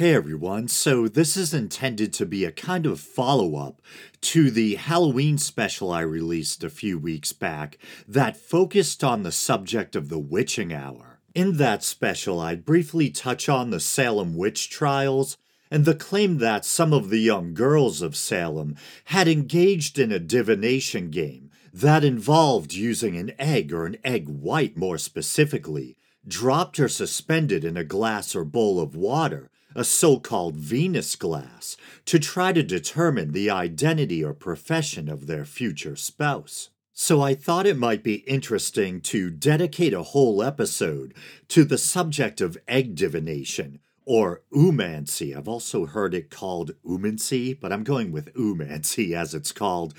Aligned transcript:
Hey 0.00 0.14
everyone, 0.14 0.68
so 0.68 1.08
this 1.08 1.36
is 1.36 1.52
intended 1.52 2.14
to 2.14 2.24
be 2.24 2.46
a 2.46 2.50
kind 2.50 2.86
of 2.86 2.98
follow 2.98 3.56
up 3.56 3.82
to 4.22 4.50
the 4.50 4.76
Halloween 4.76 5.36
special 5.36 5.92
I 5.92 6.00
released 6.00 6.64
a 6.64 6.70
few 6.70 6.98
weeks 6.98 7.34
back 7.34 7.76
that 8.08 8.38
focused 8.38 9.04
on 9.04 9.24
the 9.24 9.30
subject 9.30 9.94
of 9.94 10.08
the 10.08 10.18
witching 10.18 10.72
hour. 10.72 11.20
In 11.34 11.58
that 11.58 11.84
special, 11.84 12.40
I'd 12.40 12.64
briefly 12.64 13.10
touch 13.10 13.46
on 13.50 13.68
the 13.68 13.78
Salem 13.78 14.38
witch 14.38 14.70
trials 14.70 15.36
and 15.70 15.84
the 15.84 15.94
claim 15.94 16.38
that 16.38 16.64
some 16.64 16.94
of 16.94 17.10
the 17.10 17.20
young 17.20 17.52
girls 17.52 18.00
of 18.00 18.16
Salem 18.16 18.76
had 19.04 19.28
engaged 19.28 19.98
in 19.98 20.10
a 20.10 20.18
divination 20.18 21.10
game 21.10 21.50
that 21.74 22.04
involved 22.04 22.72
using 22.72 23.18
an 23.18 23.32
egg 23.38 23.70
or 23.70 23.84
an 23.84 23.98
egg 24.02 24.30
white 24.30 24.78
more 24.78 24.96
specifically, 24.96 25.98
dropped 26.26 26.80
or 26.80 26.88
suspended 26.88 27.66
in 27.66 27.76
a 27.76 27.84
glass 27.84 28.34
or 28.34 28.46
bowl 28.46 28.80
of 28.80 28.96
water 28.96 29.50
a 29.74 29.84
so 29.84 30.18
called 30.18 30.56
Venus 30.56 31.16
glass, 31.16 31.76
to 32.06 32.18
try 32.18 32.52
to 32.52 32.62
determine 32.62 33.32
the 33.32 33.50
identity 33.50 34.24
or 34.24 34.34
profession 34.34 35.08
of 35.08 35.26
their 35.26 35.44
future 35.44 35.96
spouse. 35.96 36.70
So 36.92 37.22
I 37.22 37.34
thought 37.34 37.66
it 37.66 37.78
might 37.78 38.02
be 38.02 38.16
interesting 38.26 39.00
to 39.02 39.30
dedicate 39.30 39.94
a 39.94 40.02
whole 40.02 40.42
episode 40.42 41.14
to 41.48 41.64
the 41.64 41.78
subject 41.78 42.40
of 42.40 42.58
egg 42.68 42.94
divination, 42.94 43.78
or 44.10 44.42
oomancy. 44.52 45.36
I've 45.36 45.46
also 45.46 45.86
heard 45.86 46.14
it 46.14 46.30
called 46.30 46.72
oomancy, 46.84 47.56
but 47.60 47.72
I'm 47.72 47.84
going 47.84 48.10
with 48.10 48.34
oomancy 48.34 49.12
as 49.16 49.34
it's 49.34 49.52
called. 49.52 49.94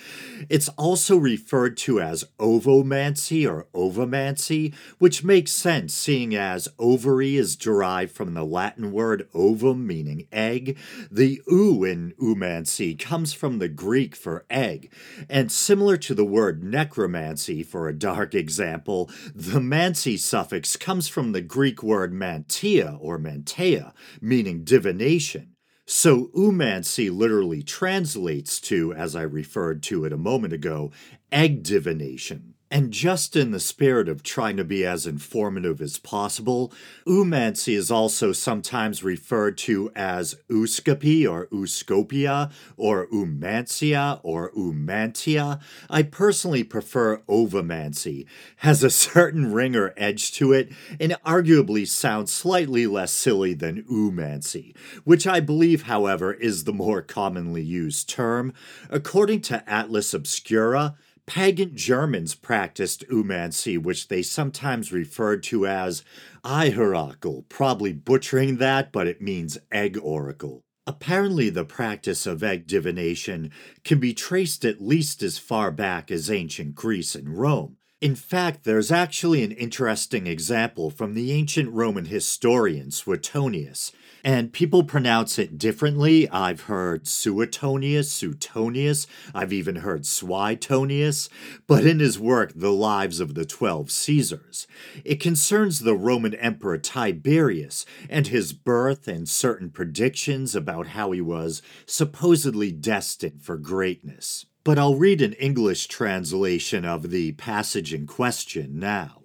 It's 0.49 0.67
also 0.70 1.15
referred 1.15 1.77
to 1.77 2.01
as 2.01 2.25
ovomancy 2.37 3.49
or 3.49 3.67
ovomancy, 3.73 4.73
which 4.99 5.23
makes 5.23 5.53
sense 5.53 5.93
seeing 5.93 6.35
as 6.35 6.67
ovary 6.77 7.37
is 7.37 7.55
derived 7.55 8.11
from 8.11 8.34
the 8.34 8.43
Latin 8.43 8.91
word 8.91 9.29
ovum, 9.34 9.87
meaning 9.87 10.27
egg. 10.29 10.77
The 11.09 11.41
oo 11.49 11.85
in 11.85 12.13
oomancy 12.21 12.99
comes 12.99 13.31
from 13.31 13.59
the 13.59 13.70
Greek 13.70 14.13
for 14.13 14.43
egg, 14.49 14.91
and 15.29 15.49
similar 15.49 15.96
to 15.96 16.13
the 16.13 16.25
word 16.25 16.65
necromancy 16.65 17.63
for 17.63 17.87
a 17.87 17.98
dark 17.98 18.35
example, 18.35 19.09
the 19.34 19.62
mancy 19.62 20.18
suffix 20.18 20.75
comes 20.75 21.07
from 21.07 21.31
the 21.31 21.40
Greek 21.40 21.81
word 21.81 22.12
mantia 22.12 22.98
or 22.99 23.18
mantea, 23.18 23.93
meaning 24.21 24.63
divination. 24.63 25.55
So 25.85 26.27
oomancy 26.35 27.12
literally 27.16 27.63
translates 27.63 28.62
to, 28.62 28.93
as 28.93 29.16
I 29.16 29.24
referred 29.24 29.84
to 29.84 30.05
it 30.05 30.13
a 30.13 30.18
moment 30.18 30.54
ago, 30.54 30.91
egg 31.32 31.63
divination. 31.63 32.54
And 32.74 32.94
just 32.94 33.36
in 33.36 33.52
the 33.52 33.60
spirit 33.60 34.08
of 34.08 34.24
trying 34.24 34.55
to 34.55 34.64
be 34.64 34.86
as 34.86 35.05
informative 35.05 35.82
as 35.82 36.00
possible, 36.00 36.72
oomancy 37.05 37.76
is 37.76 37.91
also 37.91 38.32
sometimes 38.32 39.04
referred 39.04 39.58
to 39.60 39.91
as 39.94 40.38
ooscopy 40.50 41.30
or 41.30 41.48
ooscopia 41.48 42.49
or 42.77 43.08
oomancia 43.08 44.22
or 44.24 44.52
oomantia. 44.54 45.60
I 45.90 46.04
personally 46.04 46.64
prefer 46.64 47.18
ovomancy, 47.27 48.26
has 48.58 48.86
a 48.86 48.90
certain 48.90 49.52
ring 49.52 49.76
or 49.76 49.94
edge 49.98 50.32
to 50.36 50.54
it, 50.54 50.72
and 50.98 51.18
arguably 51.26 51.86
sounds 51.86 52.32
slightly 52.32 52.88
less 52.88 53.12
silly 53.12 53.54
than 53.54 53.84
oomancy, 53.84 54.74
which 55.04 55.27
I 55.27 55.42
believe, 55.42 55.84
however, 55.84 56.34
is 56.34 56.64
the 56.64 56.72
more 56.72 57.02
commonly 57.02 57.64
used 57.64 58.08
term. 58.08 58.54
According 58.90 59.42
to 59.42 59.70
Atlas 59.70 60.14
Obscura, 60.14 60.96
Pagan 61.34 61.77
Germans 61.77 62.35
practiced 62.35 63.05
oomancy, 63.07 63.82
which 63.82 64.09
they 64.09 64.22
sometimes 64.22 64.91
referred 64.91 65.44
to 65.44 65.66
as 65.66 66.03
Eierorakel, 66.44 67.47
probably 67.47 67.94
butchering 67.94 68.57
that, 68.57 68.91
but 68.91 69.07
it 69.07 69.22
means 69.22 69.57
egg 69.72 69.97
oracle. 70.03 70.66
Apparently, 70.85 71.50
the 71.50 71.63
practice 71.63 72.25
of 72.25 72.44
egg 72.44 72.68
divination 72.68 73.50
can 73.85 73.97
be 73.97 74.13
traced 74.13 74.66
at 74.66 74.81
least 74.81 75.24
as 75.24 75.38
far 75.38 75.72
back 75.72 76.12
as 76.12 76.29
ancient 76.29 76.75
Greece 76.75 77.16
and 77.16 77.40
Rome. 77.40 77.78
In 78.02 78.16
fact, 78.16 78.66
there's 78.66 78.92
actually 78.92 79.42
an 79.42 79.53
interesting 79.53 80.28
example 80.28 80.90
from 80.90 81.13
the 81.13 81.31
ancient 81.31 81.72
Roman 81.72 82.06
historian 82.06 82.92
Suetonius, 82.92 83.94
and 84.24 84.54
people 84.54 84.84
pronounce 84.84 85.40
it 85.40 85.58
differently. 85.58 86.30
I've 86.30 86.62
heard 86.62 87.08
Suetonius, 87.08 88.12
Suetonius, 88.12 89.08
I've 89.34 89.54
even 89.54 89.78
heard 89.78 90.06
Suetonius, 90.06 91.30
but 91.68 91.86
in 91.86 92.00
his 92.00 92.20
work, 92.20 92.54
The 92.56 92.72
Lives 92.72 93.20
of 93.20 93.36
the 93.36 93.46
Twelve 93.46 93.92
Caesars, 93.92 94.68
it 95.04 95.20
concerns 95.20 95.80
the 95.80 95.96
Roman 95.96 96.34
Emperor 96.36 96.78
Tiberius 96.78 97.86
and 98.10 98.28
his 98.28 98.54
birth 98.54 99.08
and 99.08 99.28
certain 99.28 99.70
predictions 99.70 100.56
about 100.56 100.88
how 100.88 101.12
he 101.12 101.22
was 101.22 101.62
supposedly 101.86 102.72
destined 102.72 103.42
for 103.42 103.58
greatness. 103.58 104.46
But 104.64 104.78
I'll 104.78 104.96
read 104.96 105.22
an 105.22 105.34
English 105.34 105.88
translation 105.88 106.86
of 106.86 107.10
the 107.10 107.31
passage 107.31 107.94
in 107.94 108.06
question 108.06 108.78
now. 108.78 109.21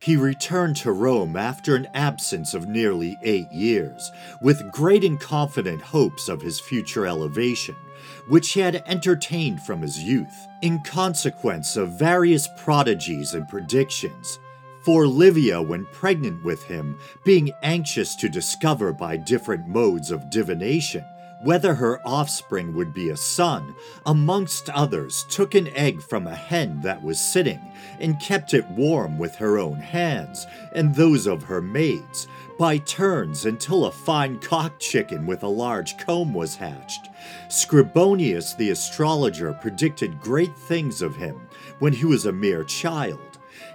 He 0.00 0.16
returned 0.16 0.76
to 0.76 0.92
Rome 0.92 1.34
after 1.34 1.74
an 1.74 1.88
absence 1.92 2.54
of 2.54 2.68
nearly 2.68 3.18
eight 3.22 3.50
years, 3.50 4.12
with 4.40 4.70
great 4.70 5.02
and 5.02 5.18
confident 5.18 5.82
hopes 5.82 6.28
of 6.28 6.40
his 6.40 6.60
future 6.60 7.04
elevation, 7.04 7.74
which 8.28 8.52
he 8.52 8.60
had 8.60 8.82
entertained 8.86 9.60
from 9.62 9.82
his 9.82 10.02
youth, 10.02 10.46
in 10.62 10.82
consequence 10.84 11.76
of 11.76 11.98
various 11.98 12.48
prodigies 12.56 13.34
and 13.34 13.48
predictions. 13.48 14.38
For 14.82 15.06
Livia, 15.06 15.60
when 15.60 15.84
pregnant 15.86 16.44
with 16.44 16.62
him, 16.62 16.96
being 17.24 17.50
anxious 17.64 18.14
to 18.16 18.28
discover 18.28 18.92
by 18.92 19.16
different 19.16 19.66
modes 19.66 20.12
of 20.12 20.30
divination 20.30 21.04
whether 21.42 21.74
her 21.74 22.00
offspring 22.04 22.74
would 22.74 22.92
be 22.92 23.10
a 23.10 23.16
son, 23.16 23.74
amongst 24.06 24.68
others, 24.70 25.24
took 25.28 25.54
an 25.54 25.68
egg 25.68 26.02
from 26.02 26.26
a 26.26 26.34
hen 26.34 26.80
that 26.80 27.02
was 27.02 27.20
sitting, 27.20 27.60
and 28.00 28.20
kept 28.20 28.54
it 28.54 28.68
warm 28.70 29.18
with 29.18 29.36
her 29.36 29.58
own 29.58 29.76
hands, 29.76 30.46
and 30.72 30.94
those 30.94 31.26
of 31.26 31.44
her 31.44 31.62
maids, 31.62 32.26
by 32.58 32.76
turns 32.78 33.46
until 33.46 33.84
a 33.84 33.92
fine 33.92 34.38
cock 34.40 34.80
chicken 34.80 35.26
with 35.26 35.44
a 35.44 35.48
large 35.48 35.96
comb 35.96 36.34
was 36.34 36.56
hatched. 36.56 37.08
Scribonius 37.48 38.56
the 38.56 38.70
astrologer 38.70 39.52
predicted 39.52 40.20
great 40.20 40.56
things 40.56 41.00
of 41.02 41.14
him 41.14 41.40
when 41.78 41.92
he 41.92 42.04
was 42.04 42.26
a 42.26 42.32
mere 42.32 42.64
child. 42.64 43.20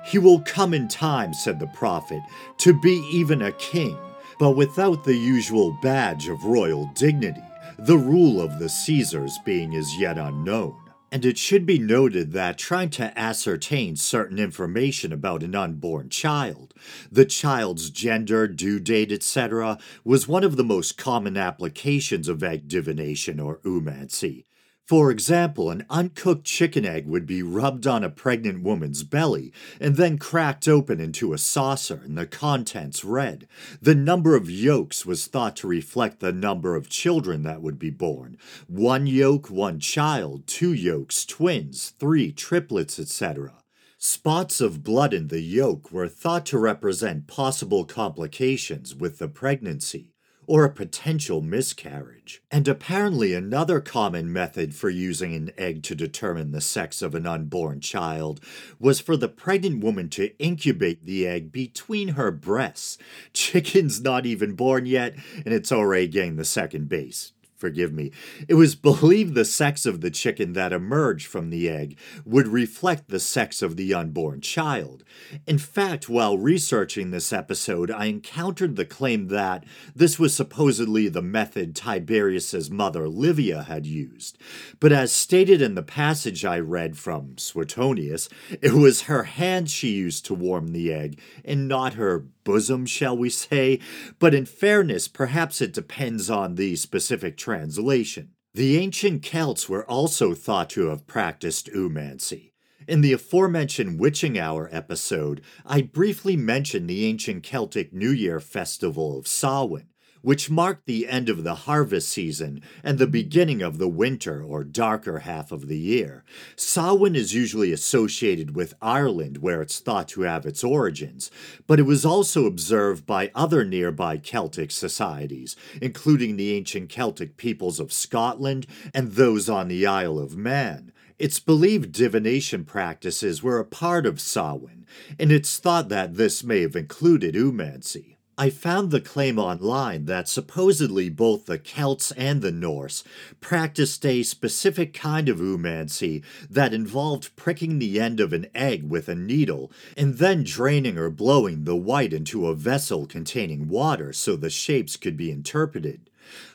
He 0.05 0.19
will 0.19 0.41
come 0.41 0.73
in 0.73 0.89
time, 0.89 1.33
said 1.33 1.59
the 1.59 1.67
prophet, 1.67 2.21
to 2.57 2.73
be 2.73 3.07
even 3.09 3.41
a 3.41 3.53
king, 3.53 3.97
but 4.37 4.57
without 4.57 5.05
the 5.05 5.15
usual 5.15 5.77
badge 5.81 6.27
of 6.27 6.43
royal 6.43 6.87
dignity 6.93 7.41
the 7.77 7.97
rule 7.97 8.41
of 8.41 8.59
the 8.59 8.69
Caesars 8.69 9.37
being 9.45 9.75
as 9.75 9.97
yet 9.97 10.17
unknown. 10.17 10.77
And 11.11 11.25
it 11.25 11.37
should 11.37 11.67
be 11.67 11.77
noted 11.77 12.31
that 12.31 12.57
trying 12.57 12.89
to 12.91 13.17
ascertain 13.17 13.97
certain 13.97 14.39
information 14.39 15.13
about 15.13 15.43
an 15.43 15.53
unborn 15.53 16.09
child, 16.09 16.73
the 17.11 17.25
child's 17.25 17.91
gender, 17.91 18.47
due 18.47 18.79
date, 18.79 19.11
etc., 19.11 19.77
was 20.03 20.27
one 20.27 20.43
of 20.43 20.55
the 20.55 20.63
most 20.63 20.97
common 20.97 21.37
applications 21.37 22.27
of 22.27 22.41
egg 22.41 22.67
divination 22.67 23.39
or 23.39 23.57
oomancy, 23.57 24.45
for 24.85 25.11
example, 25.11 25.71
an 25.71 25.85
uncooked 25.89 26.43
chicken 26.45 26.85
egg 26.85 27.07
would 27.07 27.25
be 27.25 27.41
rubbed 27.41 27.87
on 27.87 28.03
a 28.03 28.09
pregnant 28.09 28.63
woman's 28.63 29.03
belly 29.03 29.53
and 29.79 29.95
then 29.95 30.17
cracked 30.17 30.67
open 30.67 30.99
into 30.99 31.31
a 31.31 31.37
saucer 31.37 32.01
and 32.03 32.17
the 32.17 32.25
contents 32.25 33.05
read. 33.05 33.47
The 33.81 33.95
number 33.95 34.35
of 34.35 34.49
yolks 34.49 35.05
was 35.05 35.27
thought 35.27 35.55
to 35.57 35.67
reflect 35.67 36.19
the 36.19 36.33
number 36.33 36.75
of 36.75 36.89
children 36.89 37.43
that 37.43 37.61
would 37.61 37.79
be 37.79 37.91
born. 37.91 38.37
One 38.67 39.07
yolk, 39.07 39.49
one 39.49 39.79
child, 39.79 40.47
two 40.47 40.73
yolks, 40.73 41.25
twins, 41.25 41.93
three 41.97 42.33
triplets, 42.33 42.99
etc. 42.99 43.53
Spots 43.97 44.59
of 44.59 44.83
blood 44.83 45.13
in 45.13 45.29
the 45.29 45.39
yolk 45.39 45.93
were 45.93 46.09
thought 46.09 46.45
to 46.47 46.57
represent 46.57 47.27
possible 47.27 47.85
complications 47.85 48.93
with 48.93 49.17
the 49.17 49.29
pregnancy 49.29 50.12
or 50.47 50.63
a 50.63 50.69
potential 50.69 51.41
miscarriage. 51.41 52.41
And 52.51 52.67
apparently, 52.67 53.33
another 53.33 53.79
common 53.79 54.31
method 54.31 54.75
for 54.75 54.89
using 54.89 55.35
an 55.35 55.51
egg 55.57 55.83
to 55.83 55.95
determine 55.95 56.51
the 56.51 56.61
sex 56.61 57.01
of 57.01 57.15
an 57.15 57.25
unborn 57.25 57.79
child 57.79 58.39
was 58.79 58.99
for 58.99 59.17
the 59.17 59.27
pregnant 59.27 59.83
woman 59.83 60.09
to 60.09 60.37
incubate 60.37 61.05
the 61.05 61.27
egg 61.27 61.51
between 61.51 62.09
her 62.09 62.31
breasts. 62.31 62.97
Chicken's 63.33 64.01
not 64.01 64.25
even 64.25 64.53
born 64.53 64.85
yet, 64.85 65.15
and 65.45 65.53
it's 65.53 65.71
already 65.71 66.07
getting 66.07 66.35
the 66.35 66.45
second 66.45 66.89
base 66.89 67.33
forgive 67.63 67.93
me, 67.93 68.11
it 68.49 68.55
was 68.55 68.75
believed 68.75 69.35
the 69.35 69.45
sex 69.45 69.85
of 69.85 70.01
the 70.01 70.11
chicken 70.11 70.51
that 70.51 70.73
emerged 70.73 71.25
from 71.27 71.49
the 71.49 71.69
egg 71.69 71.97
would 72.25 72.45
reflect 72.45 73.07
the 73.07 73.21
sex 73.21 73.61
of 73.61 73.77
the 73.77 73.93
unborn 73.93 74.41
child. 74.41 75.05
In 75.47 75.57
fact, 75.57 76.09
while 76.09 76.37
researching 76.37 77.11
this 77.11 77.31
episode, 77.31 77.89
I 77.89 78.07
encountered 78.07 78.75
the 78.75 78.83
claim 78.83 79.29
that 79.29 79.63
this 79.95 80.19
was 80.19 80.35
supposedly 80.35 81.07
the 81.07 81.21
method 81.21 81.73
Tiberius's 81.73 82.69
mother 82.69 83.07
Livia 83.07 83.63
had 83.63 83.85
used. 83.85 84.37
But 84.81 84.91
as 84.91 85.13
stated 85.13 85.61
in 85.61 85.75
the 85.75 85.83
passage 85.83 86.43
I 86.43 86.59
read 86.59 86.97
from 86.97 87.37
Suetonius, 87.37 88.27
it 88.61 88.73
was 88.73 89.03
her 89.03 89.23
hands 89.23 89.71
she 89.71 89.91
used 89.91 90.25
to 90.25 90.33
warm 90.33 90.73
the 90.73 90.91
egg 90.91 91.17
and 91.45 91.69
not 91.69 91.93
her 91.93 92.25
bosom, 92.43 92.85
shall 92.85 93.17
we 93.17 93.29
say, 93.29 93.79
but 94.19 94.33
in 94.33 94.45
fairness, 94.45 95.07
perhaps 95.07 95.61
it 95.61 95.73
depends 95.73 96.29
on 96.29 96.55
the 96.55 96.75
specific 96.75 97.37
translation. 97.37 98.31
The 98.53 98.77
ancient 98.77 99.23
Celts 99.23 99.67
were 99.67 99.89
also 99.89 100.33
thought 100.33 100.69
to 100.71 100.87
have 100.87 101.07
practiced 101.07 101.69
oomancy. 101.73 102.51
In 102.87 103.01
the 103.01 103.13
aforementioned 103.13 103.99
Witching 103.99 104.37
Hour 104.37 104.69
episode, 104.71 105.41
I 105.65 105.81
briefly 105.81 106.35
mentioned 106.35 106.89
the 106.89 107.05
ancient 107.05 107.43
Celtic 107.43 107.93
New 107.93 108.11
Year 108.11 108.39
festival 108.39 109.17
of 109.17 109.27
Samhain, 109.27 109.87
which 110.23 110.49
marked 110.49 110.87
the 110.87 111.07
end 111.07 111.29
of 111.29 111.43
the 111.43 111.53
harvest 111.53 112.09
season 112.09 112.61
and 112.83 112.97
the 112.97 113.05
beginning 113.05 113.61
of 113.61 113.77
the 113.77 113.87
winter 113.87 114.41
or 114.41 114.63
darker 114.63 115.19
half 115.19 115.51
of 115.51 115.67
the 115.67 115.77
year. 115.77 116.23
Samhain 116.55 117.15
is 117.15 117.35
usually 117.35 117.71
associated 117.71 118.55
with 118.55 118.73
Ireland, 118.81 119.37
where 119.39 119.61
it's 119.61 119.79
thought 119.79 120.07
to 120.09 120.21
have 120.21 120.45
its 120.45 120.63
origins, 120.63 121.29
but 121.67 121.79
it 121.79 121.83
was 121.83 122.05
also 122.05 122.45
observed 122.45 123.05
by 123.05 123.31
other 123.35 123.65
nearby 123.65 124.17
Celtic 124.17 124.71
societies, 124.71 125.55
including 125.81 126.37
the 126.37 126.53
ancient 126.53 126.89
Celtic 126.89 127.37
peoples 127.37 127.79
of 127.79 127.93
Scotland 127.93 128.65
and 128.93 129.11
those 129.11 129.49
on 129.49 129.67
the 129.67 129.85
Isle 129.85 130.17
of 130.17 130.37
Man. 130.37 130.93
It's 131.19 131.39
believed 131.39 131.91
divination 131.91 132.63
practices 132.63 133.43
were 133.43 133.59
a 133.59 133.65
part 133.65 134.05
of 134.05 134.21
Samhain, 134.21 134.85
and 135.19 135.31
it's 135.31 135.59
thought 135.59 135.89
that 135.89 136.15
this 136.15 136.43
may 136.43 136.61
have 136.61 136.75
included 136.75 137.35
oomancy. 137.35 138.12
I 138.35 138.49
found 138.49 138.89
the 138.89 138.99
claim 138.99 139.37
online 139.37 140.05
that 140.05 140.27
supposedly 140.27 141.07
both 141.07 141.45
the 141.45 141.59
Celts 141.59 142.11
and 142.13 142.41
the 142.41 142.51
Norse 142.51 143.03
practiced 143.41 144.03
a 144.07 144.23
specific 144.23 144.91
kind 144.91 145.29
of 145.29 145.37
oomancy 145.37 146.23
that 146.49 146.73
involved 146.73 147.35
pricking 147.35 147.77
the 147.77 147.99
end 147.99 148.19
of 148.19 148.33
an 148.33 148.47
egg 148.55 148.89
with 148.89 149.07
a 149.07 149.13
needle 149.13 149.71
and 149.95 150.15
then 150.15 150.43
draining 150.43 150.97
or 150.97 151.11
blowing 151.11 151.65
the 151.65 151.75
white 151.75 152.11
into 152.11 152.47
a 152.47 152.55
vessel 152.55 153.05
containing 153.05 153.69
water 153.69 154.11
so 154.11 154.35
the 154.35 154.49
shapes 154.49 154.97
could 154.97 155.15
be 155.15 155.29
interpreted. 155.29 156.09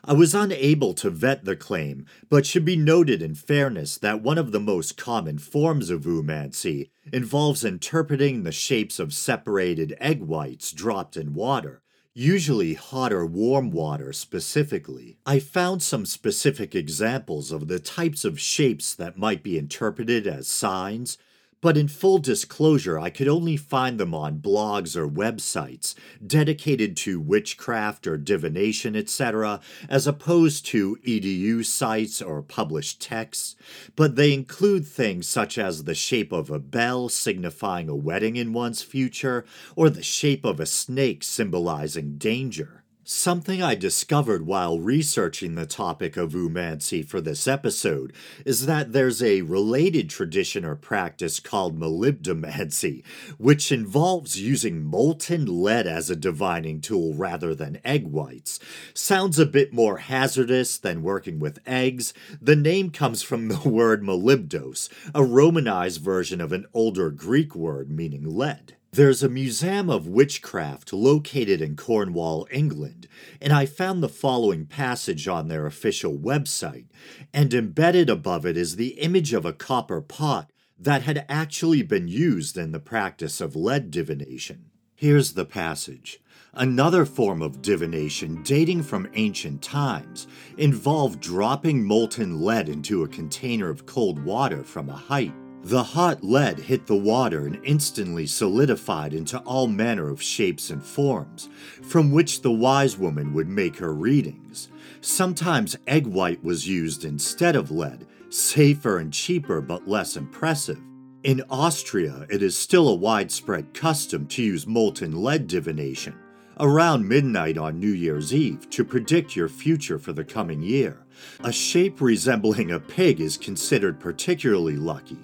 I 0.04 0.12
was 0.12 0.34
unable 0.34 0.94
to 0.94 1.10
vet 1.10 1.44
the 1.44 1.56
claim, 1.56 2.06
but 2.28 2.46
should 2.46 2.64
be 2.64 2.76
noted 2.76 3.22
in 3.22 3.34
fairness 3.34 3.98
that 3.98 4.22
one 4.22 4.38
of 4.38 4.52
the 4.52 4.60
most 4.60 4.96
common 4.96 5.38
forms 5.38 5.90
of 5.90 6.06
oomancy 6.06 6.90
involves 7.12 7.64
interpreting 7.64 8.42
the 8.42 8.52
shapes 8.52 8.98
of 8.98 9.14
separated 9.14 9.96
egg 10.00 10.22
whites 10.22 10.72
dropped 10.72 11.16
in 11.16 11.34
water, 11.34 11.82
usually 12.14 12.74
hot 12.74 13.12
or 13.12 13.24
warm 13.24 13.70
water 13.70 14.12
specifically. 14.12 15.18
I 15.24 15.38
found 15.38 15.82
some 15.82 16.04
specific 16.04 16.74
examples 16.74 17.52
of 17.52 17.68
the 17.68 17.78
types 17.78 18.24
of 18.24 18.40
shapes 18.40 18.94
that 18.94 19.16
might 19.16 19.42
be 19.42 19.56
interpreted 19.56 20.26
as 20.26 20.48
signs, 20.48 21.18
but 21.60 21.76
in 21.76 21.88
full 21.88 22.18
disclosure, 22.18 22.98
I 22.98 23.10
could 23.10 23.28
only 23.28 23.56
find 23.56 23.98
them 23.98 24.14
on 24.14 24.38
blogs 24.38 24.96
or 24.96 25.08
websites 25.08 25.94
dedicated 26.24 26.96
to 26.98 27.20
witchcraft 27.20 28.06
or 28.06 28.16
divination, 28.16 28.94
etc., 28.94 29.60
as 29.88 30.06
opposed 30.06 30.66
to 30.66 30.96
EDU 31.04 31.64
sites 31.64 32.22
or 32.22 32.42
published 32.42 33.00
texts. 33.00 33.56
But 33.96 34.16
they 34.16 34.32
include 34.32 34.86
things 34.86 35.28
such 35.28 35.58
as 35.58 35.84
the 35.84 35.94
shape 35.94 36.32
of 36.32 36.50
a 36.50 36.58
bell 36.58 37.08
signifying 37.08 37.88
a 37.88 37.96
wedding 37.96 38.36
in 38.36 38.52
one's 38.52 38.82
future, 38.82 39.44
or 39.74 39.90
the 39.90 40.02
shape 40.02 40.44
of 40.44 40.60
a 40.60 40.66
snake 40.66 41.24
symbolizing 41.24 42.18
danger. 42.18 42.84
Something 43.10 43.62
I 43.62 43.74
discovered 43.74 44.44
while 44.44 44.80
researching 44.80 45.54
the 45.54 45.64
topic 45.64 46.18
of 46.18 46.34
oomancy 46.34 47.02
for 47.02 47.22
this 47.22 47.48
episode 47.48 48.12
is 48.44 48.66
that 48.66 48.92
there's 48.92 49.22
a 49.22 49.40
related 49.40 50.10
tradition 50.10 50.62
or 50.62 50.76
practice 50.76 51.40
called 51.40 51.80
molybdomancy, 51.80 53.02
which 53.38 53.72
involves 53.72 54.38
using 54.38 54.84
molten 54.84 55.46
lead 55.46 55.86
as 55.86 56.10
a 56.10 56.16
divining 56.16 56.82
tool 56.82 57.14
rather 57.14 57.54
than 57.54 57.80
egg 57.82 58.08
whites. 58.08 58.60
Sounds 58.92 59.38
a 59.38 59.46
bit 59.46 59.72
more 59.72 59.96
hazardous 59.96 60.76
than 60.76 61.02
working 61.02 61.38
with 61.38 61.60
eggs. 61.66 62.12
The 62.42 62.56
name 62.56 62.90
comes 62.90 63.22
from 63.22 63.48
the 63.48 63.60
word 63.66 64.02
molybdos, 64.02 64.90
a 65.14 65.24
Romanized 65.24 66.02
version 66.02 66.42
of 66.42 66.52
an 66.52 66.66
older 66.74 67.10
Greek 67.10 67.54
word 67.54 67.90
meaning 67.90 68.24
lead. 68.36 68.74
There's 68.90 69.22
a 69.22 69.28
museum 69.28 69.90
of 69.90 70.08
witchcraft 70.08 70.94
located 70.94 71.60
in 71.60 71.76
Cornwall, 71.76 72.48
England, 72.50 73.06
and 73.40 73.52
I 73.52 73.66
found 73.66 74.02
the 74.02 74.08
following 74.08 74.64
passage 74.64 75.28
on 75.28 75.48
their 75.48 75.66
official 75.66 76.16
website, 76.16 76.86
and 77.32 77.52
embedded 77.52 78.08
above 78.08 78.46
it 78.46 78.56
is 78.56 78.76
the 78.76 78.98
image 78.98 79.34
of 79.34 79.44
a 79.44 79.52
copper 79.52 80.00
pot 80.00 80.50
that 80.78 81.02
had 81.02 81.26
actually 81.28 81.82
been 81.82 82.08
used 82.08 82.56
in 82.56 82.72
the 82.72 82.80
practice 82.80 83.42
of 83.42 83.54
lead 83.54 83.90
divination. 83.90 84.70
Here's 84.94 85.34
the 85.34 85.44
passage. 85.44 86.20
Another 86.54 87.04
form 87.04 87.42
of 87.42 87.60
divination 87.60 88.42
dating 88.42 88.84
from 88.84 89.10
ancient 89.12 89.60
times 89.60 90.26
involved 90.56 91.20
dropping 91.20 91.84
molten 91.84 92.40
lead 92.40 92.70
into 92.70 93.02
a 93.02 93.08
container 93.08 93.68
of 93.68 93.84
cold 93.84 94.18
water 94.24 94.64
from 94.64 94.88
a 94.88 94.96
height. 94.96 95.34
The 95.64 95.82
hot 95.82 96.24
lead 96.24 96.60
hit 96.60 96.86
the 96.86 96.96
water 96.96 97.44
and 97.44 97.60
instantly 97.64 98.26
solidified 98.26 99.12
into 99.12 99.38
all 99.40 99.66
manner 99.66 100.08
of 100.08 100.22
shapes 100.22 100.70
and 100.70 100.82
forms, 100.82 101.48
from 101.82 102.10
which 102.10 102.40
the 102.40 102.52
wise 102.52 102.96
woman 102.96 103.34
would 103.34 103.48
make 103.48 103.76
her 103.76 103.92
readings. 103.92 104.68
Sometimes 105.00 105.76
egg 105.86 106.06
white 106.06 106.42
was 106.42 106.68
used 106.68 107.04
instead 107.04 107.54
of 107.54 107.70
lead, 107.70 108.06
safer 108.30 108.98
and 108.98 109.12
cheaper 109.12 109.60
but 109.60 109.86
less 109.86 110.16
impressive. 110.16 110.80
In 111.24 111.42
Austria, 111.50 112.26
it 112.30 112.42
is 112.42 112.56
still 112.56 112.88
a 112.88 112.94
widespread 112.94 113.74
custom 113.74 114.26
to 114.28 114.42
use 114.42 114.66
molten 114.66 115.22
lead 115.22 115.48
divination 115.48 116.14
around 116.60 117.08
midnight 117.08 117.56
on 117.58 117.78
New 117.78 117.92
Year's 117.92 118.34
Eve 118.34 118.68
to 118.70 118.84
predict 118.84 119.36
your 119.36 119.48
future 119.48 119.98
for 119.98 120.12
the 120.12 120.24
coming 120.24 120.62
year. 120.62 121.04
A 121.44 121.52
shape 121.52 122.00
resembling 122.00 122.70
a 122.70 122.80
pig 122.80 123.20
is 123.20 123.36
considered 123.36 124.00
particularly 124.00 124.76
lucky. 124.76 125.18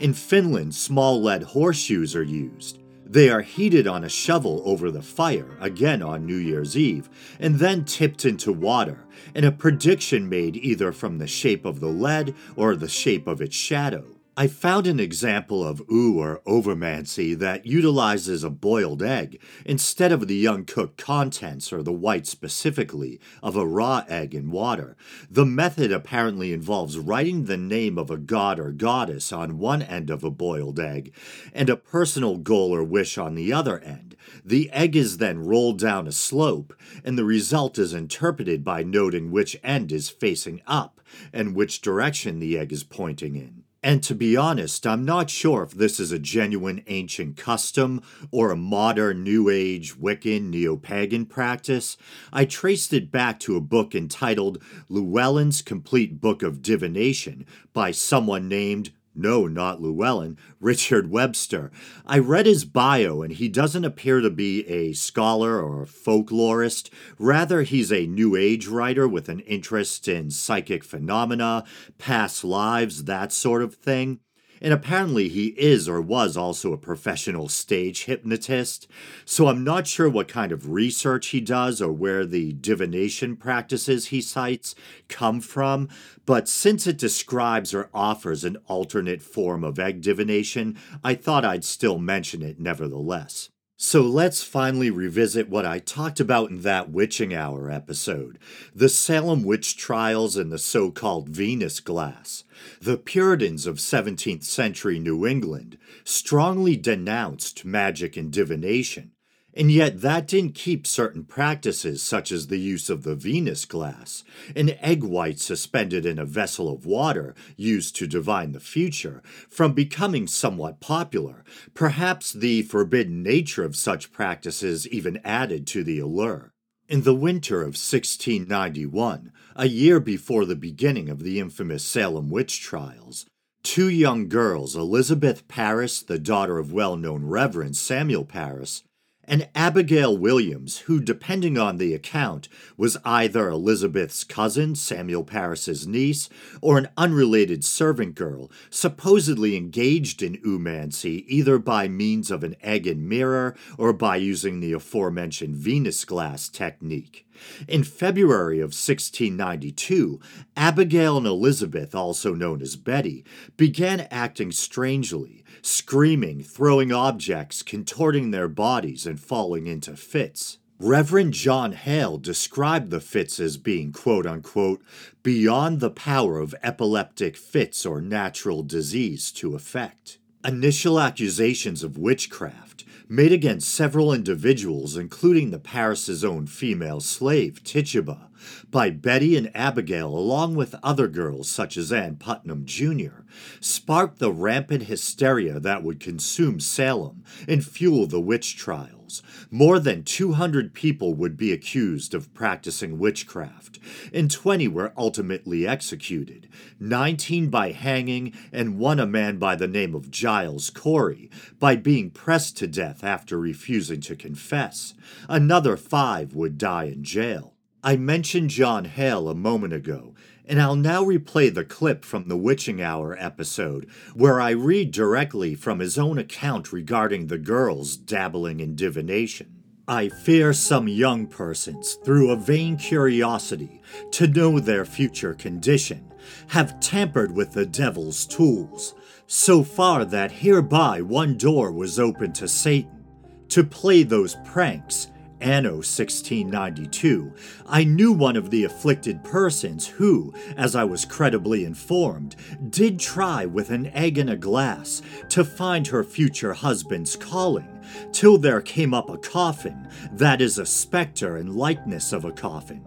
In 0.00 0.12
Finland, 0.12 0.74
small 0.74 1.22
lead 1.22 1.42
horseshoes 1.42 2.14
are 2.14 2.22
used. 2.22 2.78
They 3.08 3.30
are 3.30 3.42
heated 3.42 3.86
on 3.86 4.02
a 4.02 4.08
shovel 4.08 4.62
over 4.64 4.90
the 4.90 5.02
fire, 5.02 5.56
again 5.60 6.02
on 6.02 6.26
New 6.26 6.36
Year's 6.36 6.76
Eve, 6.76 7.08
and 7.38 7.60
then 7.60 7.84
tipped 7.84 8.24
into 8.24 8.52
water, 8.52 9.04
and 9.34 9.44
a 9.44 9.52
prediction 9.52 10.28
made 10.28 10.56
either 10.56 10.90
from 10.90 11.18
the 11.18 11.28
shape 11.28 11.64
of 11.64 11.78
the 11.78 11.88
lead 11.88 12.34
or 12.56 12.74
the 12.74 12.88
shape 12.88 13.28
of 13.28 13.40
its 13.40 13.54
shadow. 13.54 14.15
I 14.38 14.48
found 14.48 14.86
an 14.86 15.00
example 15.00 15.66
of 15.66 15.80
oo 15.90 16.18
or 16.18 16.42
ovomancy 16.46 17.32
that 17.38 17.64
utilizes 17.64 18.44
a 18.44 18.50
boiled 18.50 19.02
egg 19.02 19.40
instead 19.64 20.12
of 20.12 20.28
the 20.28 20.46
uncooked 20.46 20.98
contents 20.98 21.72
or 21.72 21.82
the 21.82 21.90
white 21.90 22.26
specifically 22.26 23.18
of 23.42 23.56
a 23.56 23.66
raw 23.66 24.04
egg 24.06 24.34
in 24.34 24.50
water. 24.50 24.94
The 25.30 25.46
method 25.46 25.90
apparently 25.90 26.52
involves 26.52 26.98
writing 26.98 27.44
the 27.44 27.56
name 27.56 27.96
of 27.96 28.10
a 28.10 28.18
god 28.18 28.60
or 28.60 28.72
goddess 28.72 29.32
on 29.32 29.56
one 29.56 29.80
end 29.80 30.10
of 30.10 30.22
a 30.22 30.30
boiled 30.30 30.78
egg 30.78 31.14
and 31.54 31.70
a 31.70 31.76
personal 31.78 32.36
goal 32.36 32.74
or 32.74 32.84
wish 32.84 33.16
on 33.16 33.36
the 33.36 33.54
other 33.54 33.78
end. 33.78 34.16
The 34.44 34.70
egg 34.70 34.96
is 34.96 35.16
then 35.16 35.46
rolled 35.46 35.78
down 35.78 36.06
a 36.06 36.12
slope, 36.12 36.74
and 37.02 37.16
the 37.16 37.24
result 37.24 37.78
is 37.78 37.94
interpreted 37.94 38.62
by 38.62 38.82
noting 38.82 39.30
which 39.30 39.56
end 39.64 39.92
is 39.92 40.10
facing 40.10 40.60
up 40.66 41.00
and 41.32 41.54
which 41.54 41.80
direction 41.80 42.38
the 42.38 42.58
egg 42.58 42.70
is 42.70 42.84
pointing 42.84 43.34
in. 43.34 43.62
And 43.86 44.02
to 44.02 44.16
be 44.16 44.36
honest, 44.36 44.84
I'm 44.84 45.04
not 45.04 45.30
sure 45.30 45.62
if 45.62 45.70
this 45.70 46.00
is 46.00 46.10
a 46.10 46.18
genuine 46.18 46.82
ancient 46.88 47.36
custom 47.36 48.02
or 48.32 48.50
a 48.50 48.56
modern 48.56 49.22
New 49.22 49.48
Age 49.48 49.96
Wiccan 49.96 50.50
neo 50.50 50.74
pagan 50.74 51.24
practice. 51.24 51.96
I 52.32 52.46
traced 52.46 52.92
it 52.92 53.12
back 53.12 53.38
to 53.40 53.54
a 53.54 53.60
book 53.60 53.94
entitled 53.94 54.60
Llewellyn's 54.88 55.62
Complete 55.62 56.20
Book 56.20 56.42
of 56.42 56.62
Divination 56.62 57.46
by 57.72 57.92
someone 57.92 58.48
named 58.48 58.90
no, 59.16 59.46
not 59.46 59.80
Llewellyn, 59.80 60.36
Richard 60.60 61.10
Webster. 61.10 61.70
I 62.06 62.18
read 62.18 62.46
his 62.46 62.64
bio, 62.64 63.22
and 63.22 63.32
he 63.32 63.48
doesn't 63.48 63.84
appear 63.84 64.20
to 64.20 64.30
be 64.30 64.66
a 64.68 64.92
scholar 64.92 65.60
or 65.62 65.82
a 65.82 65.86
folklorist. 65.86 66.90
Rather, 67.18 67.62
he's 67.62 67.92
a 67.92 68.06
New 68.06 68.36
Age 68.36 68.66
writer 68.66 69.08
with 69.08 69.28
an 69.28 69.40
interest 69.40 70.08
in 70.08 70.30
psychic 70.30 70.84
phenomena, 70.84 71.64
past 71.98 72.44
lives, 72.44 73.04
that 73.04 73.32
sort 73.32 73.62
of 73.62 73.74
thing. 73.74 74.20
And 74.60 74.72
apparently, 74.72 75.28
he 75.28 75.48
is 75.58 75.88
or 75.88 76.00
was 76.00 76.36
also 76.36 76.72
a 76.72 76.78
professional 76.78 77.48
stage 77.48 78.04
hypnotist. 78.04 78.86
So 79.24 79.48
I'm 79.48 79.64
not 79.64 79.86
sure 79.86 80.08
what 80.08 80.28
kind 80.28 80.52
of 80.52 80.70
research 80.70 81.28
he 81.28 81.40
does 81.40 81.82
or 81.82 81.92
where 81.92 82.24
the 82.24 82.52
divination 82.52 83.36
practices 83.36 84.06
he 84.06 84.20
cites 84.20 84.74
come 85.08 85.40
from. 85.40 85.88
But 86.24 86.48
since 86.48 86.86
it 86.86 86.98
describes 86.98 87.74
or 87.74 87.90
offers 87.92 88.44
an 88.44 88.56
alternate 88.66 89.22
form 89.22 89.64
of 89.64 89.78
egg 89.78 90.00
divination, 90.00 90.76
I 91.04 91.14
thought 91.14 91.44
I'd 91.44 91.64
still 91.64 91.98
mention 91.98 92.42
it 92.42 92.58
nevertheless. 92.58 93.50
So 93.78 94.00
let's 94.00 94.42
finally 94.42 94.90
revisit 94.90 95.50
what 95.50 95.66
I 95.66 95.80
talked 95.80 96.18
about 96.18 96.48
in 96.48 96.62
that 96.62 96.88
Witching 96.88 97.34
Hour 97.34 97.70
episode 97.70 98.38
the 98.74 98.88
Salem 98.88 99.44
witch 99.44 99.76
trials 99.76 100.34
and 100.34 100.50
the 100.50 100.58
so 100.58 100.90
called 100.90 101.28
Venus 101.28 101.80
glass. 101.80 102.44
The 102.80 102.96
Puritans 102.96 103.66
of 103.66 103.76
17th 103.76 104.44
century 104.44 104.98
New 104.98 105.26
England 105.26 105.76
strongly 106.04 106.74
denounced 106.76 107.66
magic 107.66 108.16
and 108.16 108.32
divination, 108.32 109.12
And 109.56 109.72
yet, 109.72 110.02
that 110.02 110.28
didn't 110.28 110.54
keep 110.54 110.86
certain 110.86 111.24
practices, 111.24 112.02
such 112.02 112.30
as 112.30 112.48
the 112.48 112.58
use 112.58 112.90
of 112.90 113.04
the 113.04 113.14
Venus 113.14 113.64
glass, 113.64 114.22
an 114.54 114.72
egg 114.82 115.02
white 115.02 115.40
suspended 115.40 116.04
in 116.04 116.18
a 116.18 116.26
vessel 116.26 116.70
of 116.70 116.84
water 116.84 117.34
used 117.56 117.96
to 117.96 118.06
divine 118.06 118.52
the 118.52 118.60
future, 118.60 119.22
from 119.48 119.72
becoming 119.72 120.26
somewhat 120.26 120.80
popular. 120.80 121.42
Perhaps 121.72 122.34
the 122.34 122.62
forbidden 122.62 123.22
nature 123.22 123.64
of 123.64 123.74
such 123.74 124.12
practices 124.12 124.86
even 124.88 125.22
added 125.24 125.66
to 125.68 125.82
the 125.82 126.00
allure. 126.00 126.52
In 126.86 127.02
the 127.02 127.14
winter 127.14 127.62
of 127.62 127.78
1691, 127.78 129.32
a 129.56 129.68
year 129.68 130.00
before 130.00 130.44
the 130.44 130.54
beginning 130.54 131.08
of 131.08 131.22
the 131.22 131.40
infamous 131.40 131.82
Salem 131.82 132.28
witch 132.28 132.60
trials, 132.60 133.24
two 133.62 133.88
young 133.88 134.28
girls, 134.28 134.76
Elizabeth 134.76 135.48
Parris, 135.48 136.02
the 136.02 136.18
daughter 136.18 136.58
of 136.58 136.74
well 136.74 136.96
known 136.96 137.24
Reverend 137.24 137.76
Samuel 137.76 138.26
Parris, 138.26 138.82
and 139.26 139.48
Abigail 139.54 140.16
Williams, 140.16 140.78
who, 140.80 141.00
depending 141.00 141.58
on 141.58 141.78
the 141.78 141.94
account, 141.94 142.48
was 142.76 142.96
either 143.04 143.48
Elizabeth's 143.48 144.24
cousin, 144.24 144.74
Samuel 144.74 145.24
Parris's 145.24 145.86
niece, 145.86 146.28
or 146.60 146.78
an 146.78 146.88
unrelated 146.96 147.64
servant 147.64 148.14
girl, 148.14 148.50
supposedly 148.70 149.56
engaged 149.56 150.22
in 150.22 150.36
oomancy 150.38 151.24
either 151.26 151.58
by 151.58 151.88
means 151.88 152.30
of 152.30 152.44
an 152.44 152.56
egg 152.62 152.86
and 152.86 153.08
mirror 153.08 153.56
or 153.78 153.92
by 153.92 154.16
using 154.16 154.60
the 154.60 154.72
aforementioned 154.72 155.56
Venus 155.56 156.04
glass 156.04 156.48
technique. 156.48 157.26
In 157.68 157.84
February 157.84 158.58
of 158.58 158.72
1692, 158.72 160.20
Abigail 160.56 161.18
and 161.18 161.26
Elizabeth, 161.26 161.94
also 161.94 162.34
known 162.34 162.62
as 162.62 162.76
Betty, 162.76 163.24
began 163.56 164.06
acting 164.10 164.52
strangely, 164.52 165.44
screaming, 165.66 166.42
throwing 166.42 166.92
objects, 166.92 167.62
contorting 167.62 168.30
their 168.30 168.48
bodies, 168.48 169.06
and 169.06 169.20
falling 169.20 169.66
into 169.66 169.96
fits. 169.96 170.58
Reverend 170.78 171.32
John 171.32 171.72
Hale 171.72 172.18
described 172.18 172.90
the 172.90 173.00
fits 173.00 173.40
as 173.40 173.56
being, 173.56 173.92
quote 173.92 174.26
unquote, 174.26 174.82
beyond 175.22 175.80
the 175.80 175.90
power 175.90 176.38
of 176.38 176.54
epileptic 176.62 177.36
fits 177.36 177.86
or 177.86 178.00
natural 178.00 178.62
disease 178.62 179.32
to 179.32 179.54
effect. 179.54 180.18
Initial 180.44 181.00
accusations 181.00 181.82
of 181.82 181.98
witchcraft, 181.98 182.84
made 183.08 183.32
against 183.32 183.68
several 183.68 184.12
individuals, 184.12 184.96
including 184.96 185.50
the 185.50 185.58
Parris's 185.58 186.24
own 186.24 186.46
female 186.46 187.00
slave, 187.00 187.62
Tituba, 187.62 188.28
by 188.70 188.90
Betty 188.90 189.36
and 189.36 189.50
Abigail, 189.54 190.08
along 190.08 190.54
with 190.54 190.74
other 190.82 191.08
girls 191.08 191.48
such 191.48 191.76
as 191.76 191.92
Ann 191.92 192.16
Putnam 192.16 192.64
Jr., 192.64 193.22
sparked 193.60 194.18
the 194.18 194.32
rampant 194.32 194.84
hysteria 194.84 195.60
that 195.60 195.82
would 195.82 196.00
consume 196.00 196.60
Salem 196.60 197.24
and 197.48 197.64
fuel 197.64 198.06
the 198.06 198.20
witch 198.20 198.56
trials. 198.56 199.22
More 199.50 199.78
than 199.78 200.02
200 200.02 200.74
people 200.74 201.14
would 201.14 201.36
be 201.36 201.52
accused 201.52 202.12
of 202.14 202.32
practicing 202.34 202.98
witchcraft, 202.98 203.78
and 204.12 204.30
20 204.30 204.68
were 204.68 204.92
ultimately 204.96 205.66
executed 205.66 206.48
19 206.80 207.48
by 207.48 207.72
hanging, 207.72 208.32
and 208.52 208.78
one 208.78 208.98
a 208.98 209.06
man 209.06 209.38
by 209.38 209.54
the 209.56 209.68
name 209.68 209.94
of 209.94 210.10
Giles 210.10 210.70
Corey, 210.70 211.30
by 211.58 211.76
being 211.76 212.10
pressed 212.10 212.56
to 212.58 212.66
death 212.66 213.04
after 213.04 213.38
refusing 213.38 214.00
to 214.02 214.16
confess. 214.16 214.94
Another 215.28 215.76
five 215.76 216.34
would 216.34 216.58
die 216.58 216.84
in 216.84 217.04
jail. 217.04 217.55
I 217.86 217.94
mentioned 217.94 218.50
John 218.50 218.86
Hale 218.86 219.28
a 219.28 219.34
moment 219.36 219.72
ago, 219.72 220.12
and 220.44 220.60
I'll 220.60 220.74
now 220.74 221.04
replay 221.04 221.54
the 221.54 221.64
clip 221.64 222.04
from 222.04 222.26
the 222.26 222.36
Witching 222.36 222.82
Hour 222.82 223.16
episode, 223.16 223.88
where 224.12 224.40
I 224.40 224.50
read 224.50 224.90
directly 224.90 225.54
from 225.54 225.78
his 225.78 225.96
own 225.96 226.18
account 226.18 226.72
regarding 226.72 227.28
the 227.28 227.38
girls 227.38 227.96
dabbling 227.96 228.58
in 228.58 228.74
divination. 228.74 229.62
I 229.86 230.08
fear 230.08 230.52
some 230.52 230.88
young 230.88 231.28
persons, 231.28 231.96
through 232.04 232.32
a 232.32 232.36
vain 232.36 232.76
curiosity 232.76 233.80
to 234.10 234.26
know 234.26 234.58
their 234.58 234.84
future 234.84 235.34
condition, 235.34 236.12
have 236.48 236.80
tampered 236.80 237.36
with 237.36 237.52
the 237.52 237.66
devil's 237.66 238.26
tools, 238.26 238.96
so 239.28 239.62
far 239.62 240.04
that 240.06 240.32
hereby 240.32 241.02
one 241.02 241.38
door 241.38 241.70
was 241.70 242.00
opened 242.00 242.34
to 242.34 242.48
Satan, 242.48 243.04
to 243.50 243.62
play 243.62 244.02
those 244.02 244.36
pranks 244.44 245.06
Anno 245.40 245.72
1692, 245.72 247.32
I 247.66 247.84
knew 247.84 248.12
one 248.12 248.36
of 248.36 248.50
the 248.50 248.64
afflicted 248.64 249.22
persons 249.22 249.86
who, 249.86 250.32
as 250.56 250.74
I 250.74 250.84
was 250.84 251.04
credibly 251.04 251.64
informed, 251.64 252.36
did 252.70 252.98
try 252.98 253.44
with 253.44 253.70
an 253.70 253.88
egg 253.88 254.16
in 254.16 254.30
a 254.30 254.36
glass 254.36 255.02
to 255.28 255.44
find 255.44 255.86
her 255.88 256.02
future 256.02 256.54
husband's 256.54 257.16
calling, 257.16 257.68
till 258.12 258.38
there 258.38 258.62
came 258.62 258.94
up 258.94 259.10
a 259.10 259.18
coffin, 259.18 259.88
that 260.12 260.40
is 260.40 260.58
a 260.58 260.66
spectre 260.66 261.36
and 261.36 261.54
likeness 261.54 262.12
of 262.12 262.24
a 262.24 262.32
coffin. 262.32 262.82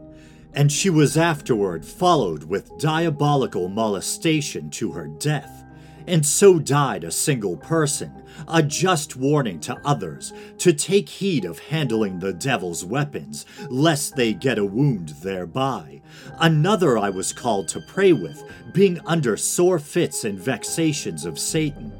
And 0.53 0.71
she 0.71 0.89
was 0.89 1.17
afterward 1.17 1.85
followed 1.85 2.43
with 2.43 2.77
diabolical 2.79 3.69
molestation 3.69 4.71
to 4.71 4.91
her 4.93 5.07
death 5.07 5.58
and 6.09 6.25
so 6.25 6.59
died 6.59 7.03
a 7.03 7.11
single 7.11 7.55
person, 7.55 8.11
a 8.47 8.63
just 8.63 9.15
warning 9.15 9.59
to 9.59 9.79
others 9.85 10.33
to 10.57 10.73
take 10.73 11.07
heed 11.07 11.45
of 11.45 11.59
handling 11.59 12.19
the 12.19 12.33
devil's 12.33 12.83
weapons, 12.83 13.45
lest 13.69 14.15
they 14.15 14.33
get 14.33 14.57
a 14.57 14.65
wound 14.65 15.09
thereby. 15.21 16.01
Another 16.39 16.97
I 16.97 17.11
was 17.11 17.31
called 17.31 17.67
to 17.69 17.81
pray 17.87 18.11
with, 18.11 18.43
being 18.73 18.99
under 19.05 19.37
sore 19.37 19.77
fits 19.77 20.23
and 20.23 20.39
vexations 20.39 21.25
of 21.25 21.37
Satan. 21.37 21.93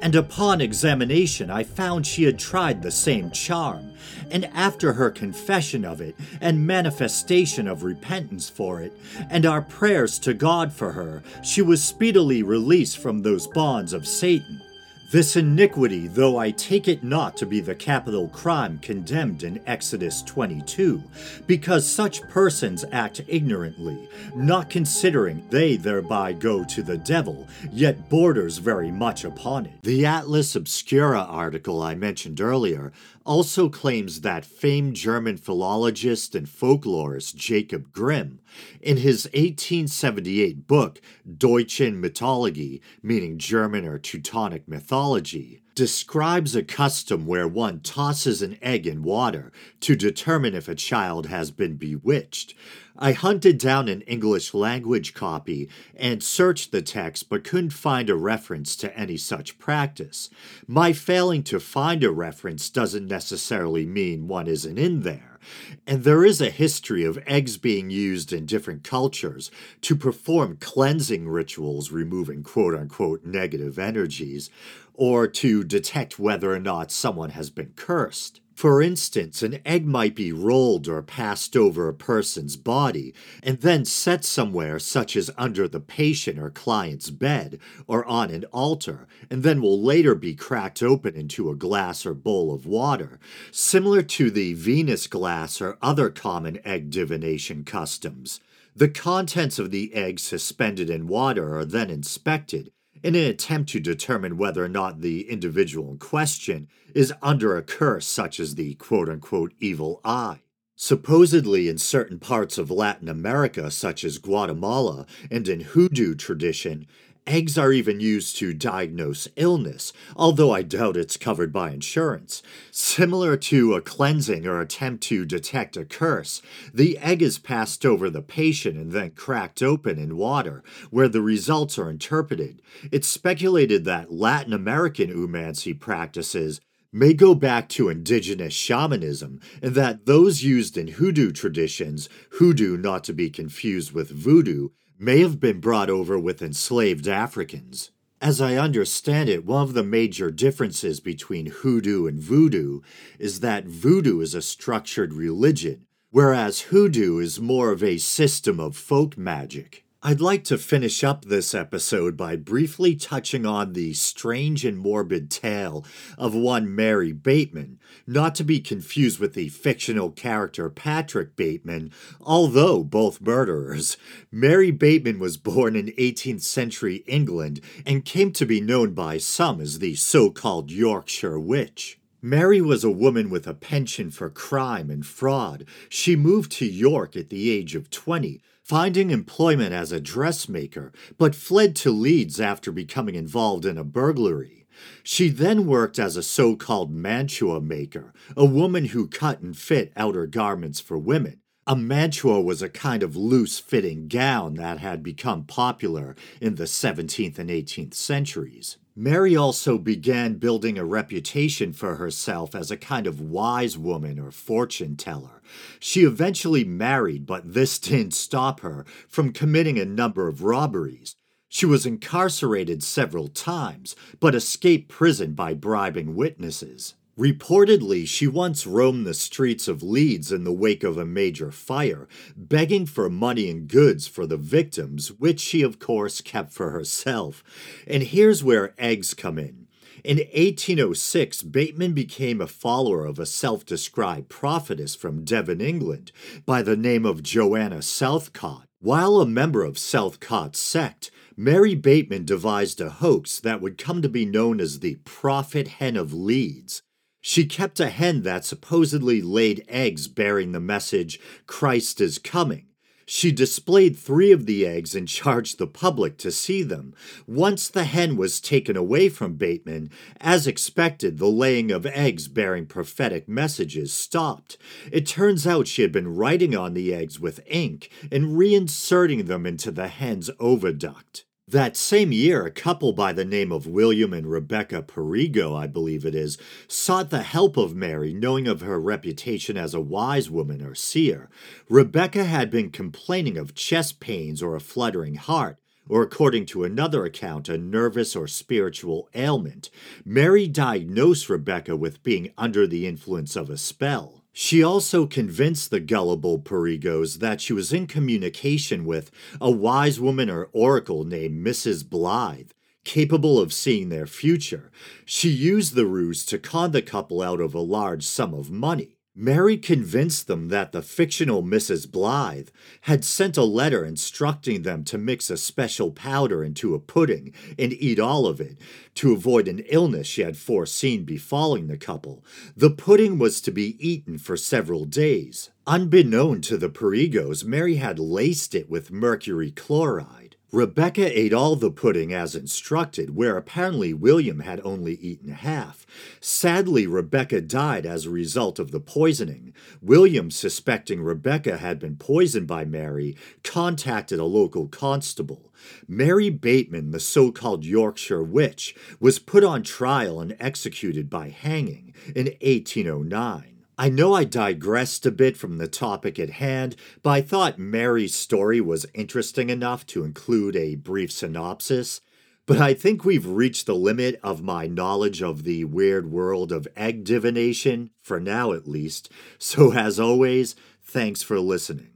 And 0.00 0.14
upon 0.14 0.60
examination, 0.60 1.50
I 1.50 1.64
found 1.64 2.06
she 2.06 2.24
had 2.24 2.38
tried 2.38 2.82
the 2.82 2.90
same 2.90 3.30
charm, 3.30 3.92
and 4.30 4.44
after 4.46 4.92
her 4.92 5.10
confession 5.10 5.84
of 5.84 6.00
it, 6.00 6.14
and 6.40 6.66
manifestation 6.66 7.66
of 7.66 7.82
repentance 7.82 8.48
for 8.48 8.80
it, 8.82 8.92
and 9.30 9.46
our 9.46 9.62
prayers 9.62 10.18
to 10.20 10.34
God 10.34 10.72
for 10.72 10.92
her, 10.92 11.22
she 11.42 11.62
was 11.62 11.82
speedily 11.82 12.42
released 12.42 12.98
from 12.98 13.22
those 13.22 13.46
bonds 13.46 13.92
of 13.92 14.06
Satan. 14.06 14.60
This 15.08 15.36
iniquity, 15.36 16.08
though 16.08 16.36
I 16.36 16.50
take 16.50 16.88
it 16.88 17.04
not 17.04 17.36
to 17.36 17.46
be 17.46 17.60
the 17.60 17.76
capital 17.76 18.26
crime 18.26 18.80
condemned 18.80 19.44
in 19.44 19.62
Exodus 19.64 20.20
22, 20.22 21.00
because 21.46 21.88
such 21.88 22.22
persons 22.22 22.84
act 22.90 23.22
ignorantly, 23.28 24.08
not 24.34 24.68
considering 24.68 25.46
they 25.50 25.76
thereby 25.76 26.32
go 26.32 26.64
to 26.64 26.82
the 26.82 26.98
devil, 26.98 27.46
yet 27.70 28.08
borders 28.08 28.58
very 28.58 28.90
much 28.90 29.22
upon 29.22 29.66
it. 29.66 29.80
The 29.84 30.04
Atlas 30.04 30.56
Obscura 30.56 31.20
article 31.22 31.80
I 31.82 31.94
mentioned 31.94 32.40
earlier 32.40 32.90
also 33.26 33.68
claims 33.68 34.22
that 34.22 34.44
famed 34.44 34.94
German 34.94 35.36
philologist 35.36 36.34
and 36.34 36.46
folklorist 36.46 37.34
Jacob 37.34 37.92
Grimm, 37.92 38.40
in 38.80 38.98
his 38.98 39.24
1878 39.34 40.66
book 40.66 41.00
Deutschen 41.36 42.00
Mythologie, 42.00 42.80
meaning 43.02 43.36
German 43.36 43.84
or 43.84 43.98
Teutonic 43.98 44.66
mythology, 44.68 45.60
describes 45.74 46.56
a 46.56 46.62
custom 46.62 47.26
where 47.26 47.46
one 47.46 47.80
tosses 47.80 48.40
an 48.40 48.56
egg 48.62 48.86
in 48.86 49.02
water 49.02 49.52
to 49.80 49.94
determine 49.94 50.54
if 50.54 50.68
a 50.68 50.74
child 50.74 51.26
has 51.26 51.50
been 51.50 51.76
bewitched. 51.76 52.54
I 52.98 53.12
hunted 53.12 53.58
down 53.58 53.88
an 53.88 54.00
English 54.02 54.54
language 54.54 55.12
copy 55.12 55.68
and 55.94 56.22
searched 56.22 56.72
the 56.72 56.82
text 56.82 57.28
but 57.28 57.44
couldn't 57.44 57.70
find 57.70 58.08
a 58.08 58.14
reference 58.14 58.74
to 58.76 58.96
any 58.98 59.16
such 59.16 59.58
practice. 59.58 60.30
My 60.66 60.92
failing 60.92 61.42
to 61.44 61.60
find 61.60 62.02
a 62.02 62.10
reference 62.10 62.70
doesn't 62.70 63.06
necessarily 63.06 63.84
mean 63.84 64.28
one 64.28 64.46
isn't 64.46 64.78
in 64.78 65.02
there. 65.02 65.38
And 65.86 66.04
there 66.04 66.24
is 66.24 66.40
a 66.40 66.50
history 66.50 67.04
of 67.04 67.22
eggs 67.26 67.56
being 67.56 67.90
used 67.90 68.32
in 68.32 68.46
different 68.46 68.82
cultures 68.82 69.50
to 69.82 69.94
perform 69.94 70.56
cleansing 70.60 71.28
rituals, 71.28 71.92
removing 71.92 72.42
quote 72.42 72.74
unquote 72.74 73.24
negative 73.24 73.78
energies, 73.78 74.50
or 74.94 75.28
to 75.28 75.62
detect 75.62 76.18
whether 76.18 76.52
or 76.52 76.58
not 76.58 76.90
someone 76.90 77.30
has 77.30 77.50
been 77.50 77.72
cursed. 77.76 78.40
For 78.56 78.80
instance, 78.80 79.42
an 79.42 79.58
egg 79.66 79.84
might 79.84 80.14
be 80.14 80.32
rolled 80.32 80.88
or 80.88 81.02
passed 81.02 81.58
over 81.58 81.88
a 81.88 81.94
person's 81.94 82.56
body 82.56 83.12
and 83.42 83.60
then 83.60 83.84
set 83.84 84.24
somewhere, 84.24 84.78
such 84.78 85.14
as 85.14 85.30
under 85.36 85.68
the 85.68 85.78
patient 85.78 86.38
or 86.38 86.48
client's 86.48 87.10
bed 87.10 87.58
or 87.86 88.02
on 88.06 88.30
an 88.30 88.46
altar, 88.54 89.06
and 89.30 89.42
then 89.42 89.60
will 89.60 89.82
later 89.82 90.14
be 90.14 90.34
cracked 90.34 90.82
open 90.82 91.14
into 91.14 91.50
a 91.50 91.54
glass 91.54 92.06
or 92.06 92.14
bowl 92.14 92.50
of 92.50 92.64
water, 92.64 93.20
similar 93.50 94.00
to 94.00 94.30
the 94.30 94.54
Venus 94.54 95.06
glass 95.06 95.60
or 95.60 95.76
other 95.82 96.08
common 96.08 96.58
egg 96.64 96.88
divination 96.88 97.62
customs. 97.62 98.40
The 98.74 98.88
contents 98.88 99.58
of 99.58 99.70
the 99.70 99.92
egg 99.92 100.18
suspended 100.18 100.88
in 100.88 101.08
water 101.08 101.58
are 101.58 101.66
then 101.66 101.90
inspected 101.90 102.70
in 103.06 103.14
an 103.14 103.24
attempt 103.24 103.70
to 103.70 103.78
determine 103.78 104.36
whether 104.36 104.64
or 104.64 104.68
not 104.68 105.00
the 105.00 105.30
individual 105.30 105.92
in 105.92 105.96
question 105.96 106.66
is 106.92 107.12
under 107.22 107.56
a 107.56 107.62
curse 107.62 108.04
such 108.04 108.40
as 108.40 108.56
the 108.56 108.74
quote 108.74 109.08
unquote 109.08 109.54
evil 109.60 110.00
eye. 110.04 110.40
Supposedly, 110.74 111.68
in 111.68 111.78
certain 111.78 112.18
parts 112.18 112.58
of 112.58 112.68
Latin 112.68 113.08
America, 113.08 113.70
such 113.70 114.02
as 114.02 114.18
Guatemala, 114.18 115.06
and 115.30 115.46
in 115.46 115.60
hoodoo 115.60 116.16
tradition, 116.16 116.84
Eggs 117.26 117.58
are 117.58 117.72
even 117.72 117.98
used 117.98 118.36
to 118.36 118.54
diagnose 118.54 119.26
illness, 119.34 119.92
although 120.14 120.52
I 120.52 120.62
doubt 120.62 120.96
it's 120.96 121.16
covered 121.16 121.52
by 121.52 121.72
insurance. 121.72 122.40
Similar 122.70 123.36
to 123.36 123.74
a 123.74 123.80
cleansing 123.80 124.46
or 124.46 124.60
attempt 124.60 125.02
to 125.04 125.24
detect 125.24 125.76
a 125.76 125.84
curse, 125.84 126.40
the 126.72 126.96
egg 126.98 127.22
is 127.22 127.40
passed 127.40 127.84
over 127.84 128.08
the 128.08 128.22
patient 128.22 128.76
and 128.76 128.92
then 128.92 129.10
cracked 129.10 129.60
open 129.60 129.98
in 129.98 130.16
water, 130.16 130.62
where 130.90 131.08
the 131.08 131.20
results 131.20 131.80
are 131.80 131.90
interpreted. 131.90 132.62
It's 132.92 133.08
speculated 133.08 133.84
that 133.84 134.12
Latin 134.12 134.52
American 134.52 135.10
oomancy 135.10 135.78
practices 135.78 136.60
may 136.92 137.12
go 137.12 137.34
back 137.34 137.68
to 137.70 137.88
indigenous 137.88 138.54
shamanism, 138.54 139.40
and 139.60 139.74
that 139.74 140.06
those 140.06 140.44
used 140.44 140.78
in 140.78 140.86
hoodoo 140.86 141.32
traditions, 141.32 142.08
hoodoo 142.38 142.76
not 142.76 143.02
to 143.02 143.12
be 143.12 143.28
confused 143.30 143.90
with 143.90 144.10
voodoo, 144.10 144.68
may 144.98 145.20
have 145.20 145.40
been 145.40 145.60
brought 145.60 145.90
over 145.90 146.18
with 146.18 146.42
enslaved 146.42 147.06
Africans. 147.08 147.90
As 148.20 148.40
I 148.40 148.56
understand 148.56 149.28
it, 149.28 149.44
one 149.44 149.62
of 149.62 149.74
the 149.74 149.82
major 149.82 150.30
differences 150.30 151.00
between 151.00 151.46
hoodoo 151.46 152.06
and 152.06 152.20
voodoo 152.20 152.80
is 153.18 153.40
that 153.40 153.66
voodoo 153.66 154.20
is 154.20 154.34
a 154.34 154.40
structured 154.40 155.12
religion, 155.12 155.86
whereas 156.10 156.62
hoodoo 156.62 157.18
is 157.18 157.40
more 157.40 157.72
of 157.72 157.82
a 157.82 157.98
system 157.98 158.58
of 158.58 158.76
folk 158.76 159.18
magic. 159.18 159.85
I'd 160.02 160.20
like 160.20 160.44
to 160.44 160.58
finish 160.58 161.02
up 161.02 161.24
this 161.24 161.54
episode 161.54 162.18
by 162.18 162.36
briefly 162.36 162.94
touching 162.94 163.46
on 163.46 163.72
the 163.72 163.94
strange 163.94 164.62
and 164.62 164.78
morbid 164.78 165.30
tale 165.30 165.86
of 166.18 166.34
one 166.34 166.72
Mary 166.72 167.12
Bateman, 167.12 167.80
not 168.06 168.34
to 168.34 168.44
be 168.44 168.60
confused 168.60 169.18
with 169.18 169.32
the 169.32 169.48
fictional 169.48 170.10
character 170.10 170.68
Patrick 170.68 171.34
Bateman, 171.34 171.92
although 172.20 172.84
both 172.84 173.22
murderers. 173.22 173.96
Mary 174.30 174.70
Bateman 174.70 175.18
was 175.18 175.38
born 175.38 175.74
in 175.74 175.86
18th 175.86 176.42
century 176.42 176.96
England 177.06 177.62
and 177.86 178.04
came 178.04 178.32
to 178.32 178.44
be 178.44 178.60
known 178.60 178.92
by 178.92 179.16
some 179.16 179.62
as 179.62 179.78
the 179.78 179.94
so 179.94 180.30
called 180.30 180.70
Yorkshire 180.70 181.40
Witch. 181.40 181.98
Mary 182.20 182.60
was 182.60 182.84
a 182.84 182.90
woman 182.90 183.30
with 183.30 183.46
a 183.46 183.54
penchant 183.54 184.12
for 184.12 184.28
crime 184.28 184.90
and 184.90 185.06
fraud. 185.06 185.64
She 185.88 186.16
moved 186.16 186.52
to 186.52 186.66
York 186.66 187.16
at 187.16 187.30
the 187.30 187.50
age 187.50 187.74
of 187.74 187.88
20 187.88 188.42
finding 188.66 189.12
employment 189.12 189.72
as 189.72 189.92
a 189.92 190.00
dressmaker, 190.00 190.92
but 191.18 191.36
fled 191.36 191.76
to 191.76 191.92
Leeds 191.92 192.40
after 192.40 192.72
becoming 192.72 193.14
involved 193.14 193.64
in 193.64 193.78
a 193.78 193.84
burglary. 193.84 194.66
She 195.04 195.28
then 195.28 195.66
worked 195.66 196.00
as 196.00 196.16
a 196.16 196.22
so 196.22 196.56
called 196.56 196.90
mantua 196.90 197.60
maker, 197.60 198.12
a 198.36 198.44
woman 198.44 198.86
who 198.86 199.06
cut 199.06 199.40
and 199.40 199.56
fit 199.56 199.92
outer 199.96 200.26
garments 200.26 200.80
for 200.80 200.98
women. 200.98 201.42
A 201.64 201.76
mantua 201.76 202.40
was 202.40 202.60
a 202.60 202.68
kind 202.68 203.04
of 203.04 203.14
loose 203.14 203.60
fitting 203.60 204.08
gown 204.08 204.54
that 204.54 204.80
had 204.80 205.00
become 205.00 205.44
popular 205.44 206.16
in 206.40 206.56
the 206.56 206.64
17th 206.64 207.38
and 207.38 207.50
18th 207.50 207.94
centuries. 207.94 208.78
Mary 208.98 209.36
also 209.36 209.76
began 209.76 210.38
building 210.38 210.78
a 210.78 210.84
reputation 210.84 211.70
for 211.70 211.96
herself 211.96 212.54
as 212.54 212.70
a 212.70 212.78
kind 212.78 213.06
of 213.06 213.20
wise 213.20 213.76
woman 213.76 214.18
or 214.18 214.30
fortune 214.30 214.96
teller. 214.96 215.42
She 215.78 216.04
eventually 216.04 216.64
married, 216.64 217.26
but 217.26 217.52
this 217.52 217.78
didn't 217.78 218.14
stop 218.14 218.60
her 218.60 218.86
from 219.06 219.34
committing 219.34 219.78
a 219.78 219.84
number 219.84 220.28
of 220.28 220.42
robberies. 220.42 221.14
She 221.46 221.66
was 221.66 221.84
incarcerated 221.84 222.82
several 222.82 223.28
times, 223.28 223.96
but 224.18 224.34
escaped 224.34 224.88
prison 224.88 225.34
by 225.34 225.52
bribing 225.52 226.14
witnesses. 226.16 226.94
Reportedly, 227.18 228.06
she 228.06 228.26
once 228.26 228.66
roamed 228.66 229.06
the 229.06 229.14
streets 229.14 229.68
of 229.68 229.82
Leeds 229.82 230.30
in 230.30 230.44
the 230.44 230.52
wake 230.52 230.84
of 230.84 230.98
a 230.98 231.06
major 231.06 231.50
fire, 231.50 232.06
begging 232.36 232.84
for 232.84 233.08
money 233.08 233.48
and 233.48 233.68
goods 233.68 234.06
for 234.06 234.26
the 234.26 234.36
victims, 234.36 235.10
which 235.12 235.40
she, 235.40 235.62
of 235.62 235.78
course, 235.78 236.20
kept 236.20 236.52
for 236.52 236.72
herself. 236.72 237.42
And 237.86 238.02
here's 238.02 238.44
where 238.44 238.74
eggs 238.76 239.14
come 239.14 239.38
in. 239.38 239.66
In 240.04 240.18
1806, 240.18 241.42
Bateman 241.42 241.94
became 241.94 242.42
a 242.42 242.46
follower 242.46 243.06
of 243.06 243.18
a 243.18 243.24
self 243.24 243.64
described 243.64 244.28
prophetess 244.28 244.94
from 244.94 245.24
Devon, 245.24 245.62
England, 245.62 246.12
by 246.44 246.60
the 246.60 246.76
name 246.76 247.06
of 247.06 247.22
Joanna 247.22 247.80
Southcott. 247.80 248.68
While 248.80 249.22
a 249.22 249.26
member 249.26 249.64
of 249.64 249.78
Southcott's 249.78 250.60
sect, 250.60 251.10
Mary 251.34 251.74
Bateman 251.74 252.26
devised 252.26 252.80
a 252.80 252.90
hoax 252.90 253.40
that 253.40 253.62
would 253.62 253.78
come 253.78 254.02
to 254.02 254.08
be 254.08 254.26
known 254.26 254.60
as 254.60 254.80
the 254.80 254.96
Prophet 255.04 255.66
Hen 255.66 255.96
of 255.96 256.12
Leeds. 256.12 256.82
She 257.28 257.44
kept 257.44 257.80
a 257.80 257.88
hen 257.88 258.22
that 258.22 258.44
supposedly 258.44 259.20
laid 259.20 259.64
eggs 259.66 260.06
bearing 260.06 260.52
the 260.52 260.60
message, 260.60 261.18
Christ 261.48 262.00
is 262.00 262.20
coming. 262.20 262.66
She 263.04 263.32
displayed 263.32 263.98
three 263.98 264.30
of 264.30 264.46
the 264.46 264.64
eggs 264.64 264.94
and 264.94 265.08
charged 265.08 265.58
the 265.58 265.66
public 265.66 266.18
to 266.18 266.30
see 266.30 266.62
them. 266.62 266.94
Once 267.26 267.66
the 267.66 267.82
hen 267.82 268.16
was 268.16 268.40
taken 268.40 268.76
away 268.76 269.08
from 269.08 269.34
Bateman, 269.34 269.90
as 270.20 270.46
expected, 270.46 271.18
the 271.18 271.26
laying 271.26 271.72
of 271.72 271.84
eggs 271.84 272.28
bearing 272.28 272.64
prophetic 272.64 273.28
messages 273.28 273.92
stopped. 273.92 274.56
It 274.92 275.04
turns 275.04 275.48
out 275.48 275.66
she 275.66 275.82
had 275.82 275.90
been 275.90 276.14
writing 276.14 276.54
on 276.54 276.74
the 276.74 276.94
eggs 276.94 277.18
with 277.18 277.40
ink 277.48 277.90
and 278.12 278.38
reinserting 278.38 279.26
them 279.26 279.46
into 279.46 279.72
the 279.72 279.88
hen's 279.88 280.30
oviduct. 280.38 281.25
That 281.48 281.76
same 281.76 282.10
year, 282.10 282.44
a 282.44 282.50
couple 282.50 282.92
by 282.92 283.12
the 283.12 283.24
name 283.24 283.52
of 283.52 283.68
William 283.68 284.12
and 284.12 284.26
Rebecca 284.26 284.82
Perigo, 284.82 285.54
I 285.54 285.68
believe 285.68 286.04
it 286.04 286.12
is, 286.12 286.38
sought 286.66 287.10
the 287.10 287.22
help 287.22 287.56
of 287.56 287.72
Mary, 287.72 288.12
knowing 288.12 288.48
of 288.48 288.62
her 288.62 288.80
reputation 288.80 289.56
as 289.56 289.72
a 289.72 289.80
wise 289.80 290.28
woman 290.28 290.60
or 290.60 290.74
seer. 290.74 291.28
Rebecca 291.68 292.24
had 292.24 292.50
been 292.50 292.70
complaining 292.70 293.38
of 293.38 293.54
chest 293.54 294.00
pains 294.00 294.42
or 294.42 294.56
a 294.56 294.60
fluttering 294.60 295.14
heart, 295.14 295.60
or 295.88 296.02
according 296.02 296.46
to 296.46 296.64
another 296.64 297.04
account, 297.04 297.48
a 297.48 297.56
nervous 297.56 298.16
or 298.16 298.26
spiritual 298.26 299.08
ailment. 299.14 299.70
Mary 300.04 300.48
diagnosed 300.48 301.28
Rebecca 301.28 301.76
with 301.76 302.02
being 302.02 302.32
under 302.36 302.66
the 302.66 302.88
influence 302.88 303.36
of 303.36 303.50
a 303.50 303.56
spell. 303.56 304.15
She 304.38 304.62
also 304.62 305.06
convinced 305.06 305.70
the 305.70 305.80
gullible 305.80 306.38
Perigos 306.38 307.20
that 307.20 307.40
she 307.40 307.54
was 307.54 307.72
in 307.72 307.86
communication 307.86 308.84
with 308.84 309.10
a 309.40 309.50
wise 309.50 309.98
woman 309.98 310.28
or 310.28 310.50
oracle 310.52 311.04
named 311.04 311.42
Mrs. 311.42 311.88
Blythe, 311.88 312.50
capable 312.84 313.40
of 313.40 313.54
seeing 313.54 313.88
their 313.88 314.06
future. 314.06 314.70
She 315.06 315.30
used 315.30 315.74
the 315.74 315.86
ruse 315.86 316.22
to 316.26 316.38
con 316.38 316.72
the 316.72 316.82
couple 316.82 317.22
out 317.22 317.40
of 317.40 317.54
a 317.54 317.60
large 317.60 318.04
sum 318.04 318.34
of 318.34 318.50
money. 318.50 318.95
Mary 319.18 319.56
convinced 319.56 320.26
them 320.26 320.48
that 320.48 320.72
the 320.72 320.82
fictional 320.82 321.42
Mrs. 321.42 321.90
Blythe 321.90 322.50
had 322.82 323.02
sent 323.02 323.38
a 323.38 323.44
letter 323.44 323.82
instructing 323.82 324.60
them 324.60 324.84
to 324.84 324.98
mix 324.98 325.30
a 325.30 325.38
special 325.38 325.90
powder 325.90 326.44
into 326.44 326.74
a 326.74 326.78
pudding 326.78 327.32
and 327.58 327.72
eat 327.72 327.98
all 327.98 328.26
of 328.26 328.42
it 328.42 328.58
to 328.94 329.14
avoid 329.14 329.48
an 329.48 329.60
illness 329.70 330.06
she 330.06 330.20
had 330.20 330.36
foreseen 330.36 331.04
befalling 331.04 331.66
the 331.66 331.78
couple. 331.78 332.22
The 332.54 332.68
pudding 332.68 333.16
was 333.18 333.40
to 333.40 333.50
be 333.50 333.78
eaten 333.80 334.18
for 334.18 334.36
several 334.36 334.84
days. 334.84 335.48
Unbeknown 335.66 336.42
to 336.42 336.58
the 336.58 336.68
Perigos, 336.68 337.42
Mary 337.42 337.76
had 337.76 337.98
laced 337.98 338.54
it 338.54 338.68
with 338.68 338.90
mercury 338.90 339.50
chloride. 339.50 340.35
Rebecca 340.52 341.18
ate 341.18 341.32
all 341.32 341.56
the 341.56 341.72
pudding 341.72 342.14
as 342.14 342.36
instructed, 342.36 343.16
where 343.16 343.36
apparently 343.36 343.92
William 343.92 344.40
had 344.40 344.60
only 344.62 344.94
eaten 344.94 345.30
half. 345.30 345.84
Sadly, 346.20 346.86
Rebecca 346.86 347.40
died 347.40 347.84
as 347.84 348.06
a 348.06 348.10
result 348.10 348.60
of 348.60 348.70
the 348.70 348.78
poisoning. 348.78 349.52
William, 349.82 350.30
suspecting 350.30 351.02
Rebecca 351.02 351.56
had 351.56 351.80
been 351.80 351.96
poisoned 351.96 352.46
by 352.46 352.64
Mary, 352.64 353.16
contacted 353.42 354.20
a 354.20 354.24
local 354.24 354.68
constable. 354.68 355.52
Mary 355.88 356.30
Bateman, 356.30 356.92
the 356.92 357.00
so 357.00 357.32
called 357.32 357.64
Yorkshire 357.64 358.22
witch, 358.22 358.76
was 359.00 359.18
put 359.18 359.42
on 359.42 359.64
trial 359.64 360.20
and 360.20 360.36
executed 360.38 361.10
by 361.10 361.28
hanging 361.28 361.92
in 362.14 362.26
1809. 362.40 363.55
I 363.78 363.90
know 363.90 364.14
I 364.14 364.24
digressed 364.24 365.04
a 365.04 365.10
bit 365.10 365.36
from 365.36 365.58
the 365.58 365.68
topic 365.68 366.18
at 366.18 366.30
hand, 366.30 366.76
but 367.02 367.10
I 367.10 367.20
thought 367.20 367.58
Mary's 367.58 368.14
story 368.14 368.58
was 368.58 368.86
interesting 368.94 369.50
enough 369.50 369.86
to 369.88 370.02
include 370.02 370.56
a 370.56 370.76
brief 370.76 371.12
synopsis. 371.12 372.00
But 372.46 372.58
I 372.58 372.72
think 372.72 373.04
we've 373.04 373.26
reached 373.26 373.66
the 373.66 373.74
limit 373.74 374.18
of 374.22 374.42
my 374.42 374.66
knowledge 374.66 375.20
of 375.20 375.42
the 375.42 375.64
weird 375.64 376.10
world 376.10 376.52
of 376.52 376.68
egg 376.74 377.04
divination, 377.04 377.90
for 378.00 378.18
now 378.18 378.52
at 378.52 378.66
least. 378.66 379.10
So, 379.36 379.74
as 379.74 380.00
always, 380.00 380.56
thanks 380.82 381.22
for 381.22 381.38
listening. 381.38 381.90